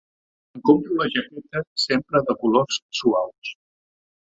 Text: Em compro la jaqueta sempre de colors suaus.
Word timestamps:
Em 0.59 0.63
compro 0.69 0.97
la 1.01 1.07
jaqueta 1.17 1.63
sempre 1.85 2.25
de 2.31 2.39
colors 2.43 2.83
suaus. 3.03 3.57